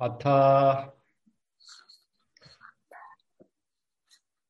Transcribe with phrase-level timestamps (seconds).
[0.00, 0.24] अथ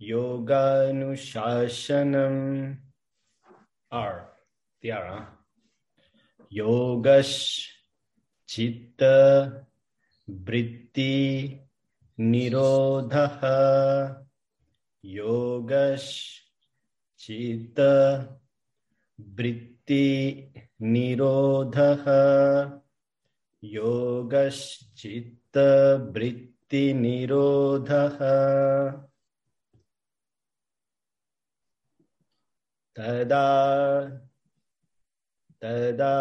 [0.01, 2.77] योगानुशासनम्।
[3.93, 4.29] R
[4.83, 5.27] the R
[10.31, 11.59] वृत्ति
[12.23, 13.41] निरोधः
[15.05, 16.05] योगश
[17.21, 17.81] चित्त
[19.39, 20.05] वृत्ति
[20.83, 22.05] निरोधः
[23.63, 25.59] योगश्चित्त
[26.17, 28.19] वृत्ति निरोधः
[32.97, 33.49] तदा
[35.63, 36.17] तदा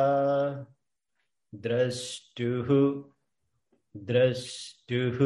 [1.54, 2.70] द्रष्टुः
[3.96, 5.20] द्रष्टुः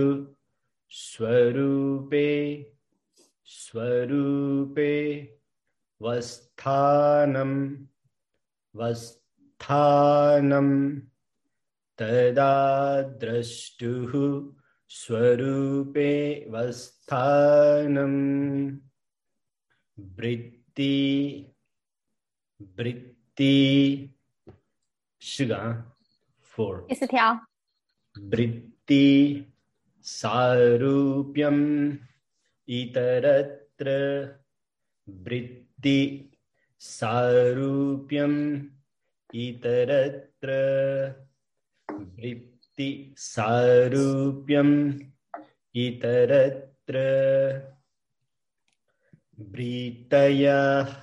[0.98, 2.28] स्वरूपे
[3.54, 4.94] स्वरूपे
[6.02, 7.52] वस्थानं
[8.76, 10.70] वस्थानं
[12.00, 12.54] तदा
[13.24, 14.14] द्रष्टुः
[14.92, 16.14] स्वरूपे
[16.52, 18.16] वस्थानं
[19.98, 20.94] वृत्ति
[22.78, 23.54] वृत्ति
[25.22, 25.60] शिगा
[26.58, 26.82] फोर्
[28.16, 29.04] वृत्ति
[30.14, 31.64] सारूप्यम्
[32.80, 33.90] इतरत्र
[35.08, 36.00] वृत्ति
[36.82, 38.38] सारूप्यम्
[39.46, 40.50] इतरत्र
[42.20, 44.76] वृत्ति सारूप्यम्
[45.86, 46.98] इतरत्र
[49.56, 51.02] वृत्तयः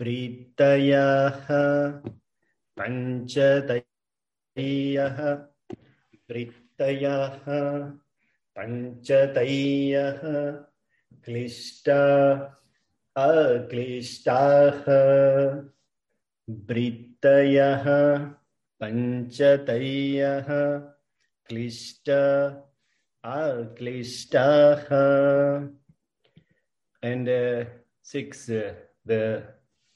[0.00, 1.48] वृत्तयः
[2.76, 3.82] पञ्चतयः
[6.81, 7.45] वृत्तयः
[8.57, 10.21] पञ्चतयः
[11.23, 12.01] क्लिष्टा
[13.15, 14.85] अक्लिष्टाः
[16.69, 17.85] वृत्तयः
[18.81, 20.49] पञ्चतयः
[21.49, 22.09] क्लिष्ट
[23.23, 24.89] अक्लिष्टाः
[27.03, 27.63] and uh,
[28.01, 28.73] six uh,
[29.05, 29.43] the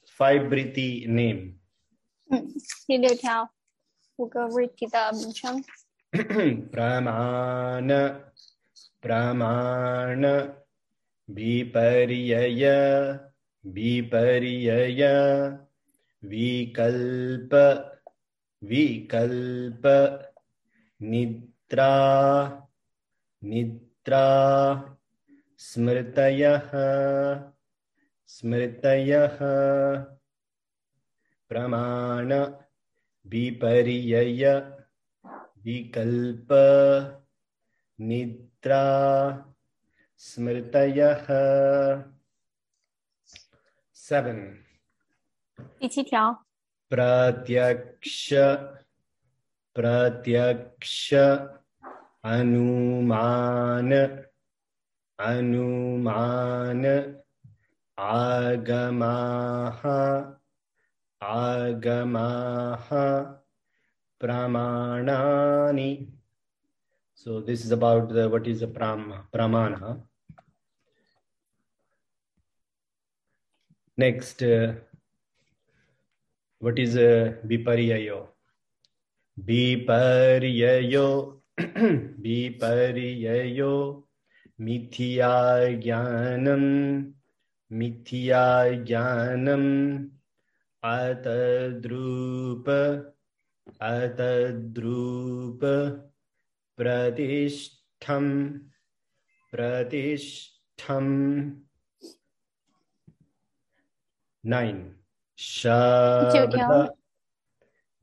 [0.06, 1.58] five Briti name
[2.30, 2.54] 嗯，
[2.88, 3.50] 第六条，
[4.16, 5.62] 五个 Ricky 的名称。
[6.73, 7.89] प्रमाण
[9.03, 10.25] प्रमाण
[11.29, 12.65] विपर्यय
[13.65, 15.03] विपर्यय
[16.23, 17.55] विकल्प
[18.63, 19.87] विकल्प
[21.01, 21.91] निद्रा
[23.43, 24.25] निद्रा
[25.69, 26.71] स्मृतयः
[28.37, 29.39] स्मृतयः
[31.51, 32.33] प्रमाण
[33.27, 34.45] विपर्यय
[35.66, 36.50] विकल्प
[38.00, 38.86] निद्रा
[40.22, 41.28] स्मृतयः
[43.96, 44.40] सेवन
[45.80, 46.14] 第七条
[46.92, 48.34] प्रत्यक्ष
[49.76, 51.14] प्रत्यक्ष
[52.34, 53.92] अनुमान
[55.20, 56.84] अनुमान
[57.98, 59.82] आगमाः
[61.22, 63.06] agamaha
[64.21, 66.09] pramanani.
[67.15, 70.03] So this is about the, what is a pram, pramana.
[73.97, 74.75] Next, uh,
[76.59, 78.29] what is uh, a viparyayo?
[79.43, 81.41] Viparyayo,
[82.21, 84.03] viparyayo,
[84.61, 87.13] mithya jnanam,
[87.73, 90.11] mithya jnanam,
[90.85, 91.57] atadrupa
[93.67, 95.61] अतद्रूप
[96.79, 98.27] प्रतिष्ठम
[99.53, 101.07] प्रतिष्ठम।
[104.45, 104.79] नाइन
[105.39, 106.95] शब्द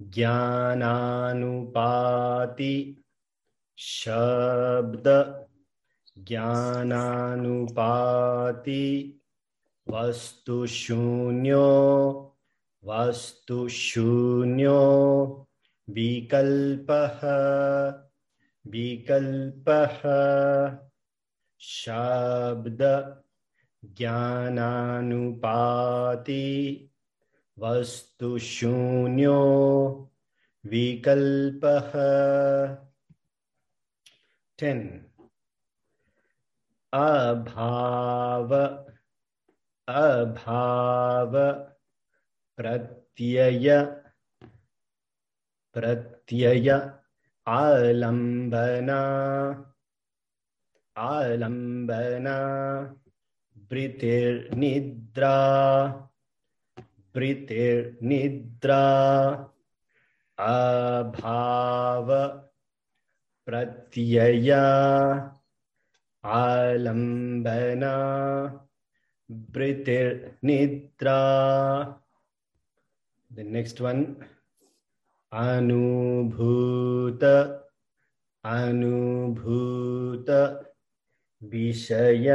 [0.02, 1.06] ज्ञानानुपाति
[3.78, 5.08] शब्द
[6.18, 6.80] ज्ञानानुपाति
[9.88, 11.70] वस्तु शून्यो
[12.84, 14.82] वास्तु शून्यो
[15.90, 17.20] विकल्पः
[18.68, 20.02] विकल्पः।
[21.60, 22.80] शब्द
[23.86, 24.90] ज्ञानानुपाति
[27.60, 29.42] वस्तु शून्यो
[30.66, 31.92] विकल्पः।
[34.60, 34.90] टेन्।
[36.94, 38.56] अभाव
[39.90, 41.32] अभाव
[42.58, 44.03] प्रत्यय
[45.74, 46.92] प्रत्यय
[47.48, 49.00] आलंबना
[50.98, 52.38] आलम्बना।
[53.72, 55.40] वृतिर्निद्रा
[57.16, 58.84] वृतिर्निद्रा
[60.40, 62.08] अभाव।
[63.46, 64.64] प्रत्यया
[66.24, 67.94] आलम्बना।
[73.36, 74.16] the next one
[75.42, 77.24] अनुभूत
[78.44, 80.30] अनुभूत
[81.44, 82.28] विषय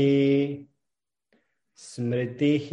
[1.75, 2.69] स्मृतिः।